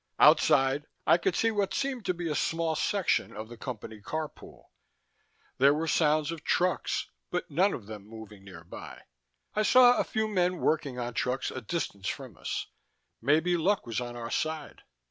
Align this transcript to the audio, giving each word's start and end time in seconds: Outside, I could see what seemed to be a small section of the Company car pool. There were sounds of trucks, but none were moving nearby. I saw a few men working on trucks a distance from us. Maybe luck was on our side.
Outside, 0.17 0.87
I 1.05 1.19
could 1.19 1.35
see 1.35 1.51
what 1.51 1.75
seemed 1.75 2.05
to 2.05 2.13
be 2.15 2.27
a 2.27 2.33
small 2.33 2.73
section 2.73 3.35
of 3.35 3.49
the 3.49 3.55
Company 3.55 4.01
car 4.01 4.27
pool. 4.27 4.71
There 5.59 5.75
were 5.75 5.87
sounds 5.87 6.31
of 6.31 6.43
trucks, 6.43 7.07
but 7.29 7.51
none 7.51 7.71
were 7.87 7.99
moving 7.99 8.43
nearby. 8.43 9.03
I 9.53 9.61
saw 9.61 9.97
a 9.99 10.03
few 10.03 10.27
men 10.27 10.57
working 10.57 10.97
on 10.97 11.13
trucks 11.13 11.51
a 11.51 11.61
distance 11.61 12.07
from 12.09 12.35
us. 12.35 12.65
Maybe 13.21 13.55
luck 13.55 13.85
was 13.85 14.01
on 14.01 14.15
our 14.15 14.31
side. 14.31 14.81